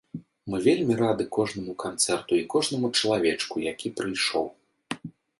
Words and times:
Мы 0.51 0.59
вельмі 0.67 0.93
рады 1.01 1.25
кожнаму 1.35 1.75
канцэрту 1.83 2.39
і 2.39 2.45
кожнаму 2.53 2.89
чалавечку, 3.01 3.55
які 3.71 3.87
прыйшоў. 3.99 4.45